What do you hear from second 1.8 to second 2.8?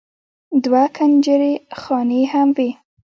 خانې هم وې.